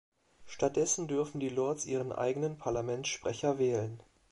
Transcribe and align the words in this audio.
Stattdessen 0.47 1.07
dürfen 1.07 1.39
die 1.39 1.49
Lords 1.49 1.85
ihren 1.85 2.11
eigenen 2.11 2.57
Parlamentssprecher 2.57 3.59
wählen. 3.59 4.01